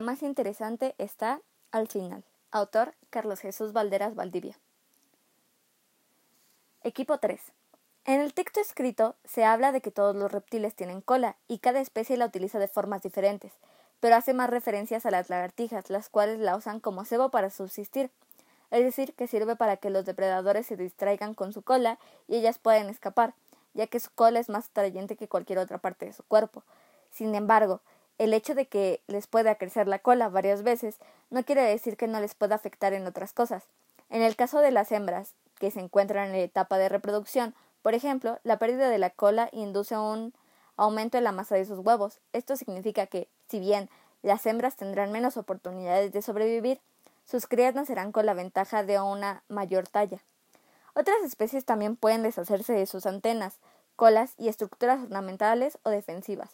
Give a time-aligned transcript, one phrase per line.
[0.00, 1.40] Más interesante está
[1.72, 2.22] al final.
[2.52, 4.56] Autor Carlos Jesús Valderas Valdivia.
[6.84, 7.40] Equipo 3.
[8.04, 11.80] En el texto escrito se habla de que todos los reptiles tienen cola y cada
[11.80, 13.54] especie la utiliza de formas diferentes,
[13.98, 18.12] pero hace más referencias a las lagartijas, las cuales la usan como cebo para subsistir,
[18.70, 22.58] es decir, que sirve para que los depredadores se distraigan con su cola y ellas
[22.58, 23.34] puedan escapar,
[23.74, 26.62] ya que su cola es más atrayente que cualquier otra parte de su cuerpo.
[27.10, 27.80] Sin embargo,
[28.18, 30.96] el hecho de que les pueda crecer la cola varias veces
[31.30, 33.64] no quiere decir que no les pueda afectar en otras cosas.
[34.10, 37.94] En el caso de las hembras, que se encuentran en la etapa de reproducción, por
[37.94, 40.34] ejemplo, la pérdida de la cola induce un
[40.76, 42.18] aumento en la masa de sus huevos.
[42.32, 43.88] Esto significa que, si bien
[44.22, 46.80] las hembras tendrán menos oportunidades de sobrevivir,
[47.24, 50.18] sus crías nacerán con la ventaja de una mayor talla.
[50.94, 53.58] Otras especies también pueden deshacerse de sus antenas,
[53.96, 56.50] colas y estructuras ornamentales o defensivas.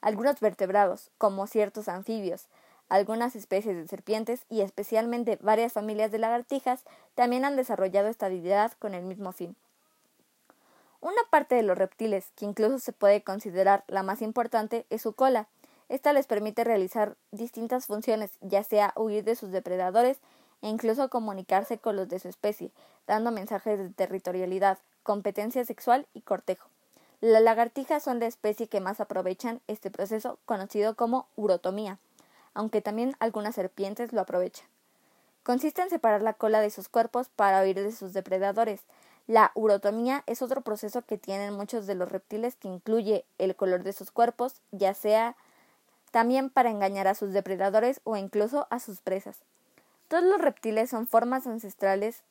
[0.00, 2.46] Algunos vertebrados, como ciertos anfibios,
[2.88, 6.82] algunas especies de serpientes y especialmente varias familias de lagartijas
[7.14, 9.56] también han desarrollado esta habilidad con el mismo fin.
[11.00, 15.14] Una parte de los reptiles, que incluso se puede considerar la más importante, es su
[15.14, 15.46] cola.
[15.88, 20.18] Esta les permite realizar distintas funciones, ya sea huir de sus depredadores
[20.60, 22.70] e incluso comunicarse con los de su especie,
[23.06, 26.68] dando mensajes de territorialidad, competencia sexual y cortejo.
[27.20, 31.98] Las lagartijas son la especie que más aprovechan este proceso, conocido como urotomía,
[32.54, 34.66] aunque también algunas serpientes lo aprovechan.
[35.42, 38.82] Consiste en separar la cola de sus cuerpos para huir de sus depredadores,
[39.30, 43.84] la urotomía es otro proceso que tienen muchos de los reptiles que incluye el color
[43.84, 45.36] de sus cuerpos, ya sea
[46.10, 49.38] también para engañar a sus depredadores o incluso a sus presas.
[50.08, 52.24] Todos los reptiles son formas ancestrales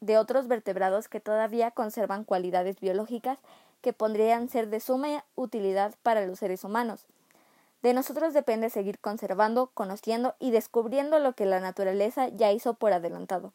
[0.00, 3.40] de otros vertebrados que todavía conservan cualidades biológicas
[3.82, 7.04] que podrían ser de suma utilidad para los seres humanos.
[7.82, 12.92] De nosotros depende seguir conservando, conociendo y descubriendo lo que la naturaleza ya hizo por
[12.92, 13.52] adelantado.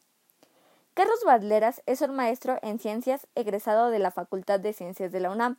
[0.94, 5.30] Carlos Badleras es un maestro en ciencias egresado de la Facultad de Ciencias de la
[5.30, 5.58] UNAM.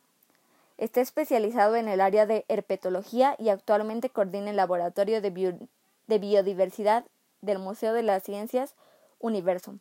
[0.77, 5.67] Está especializado en el área de herpetología y actualmente coordina el Laboratorio de,
[6.07, 7.05] Biodiversidad
[7.41, 8.75] del Museo de las Ciencias
[9.19, 9.79] Universum.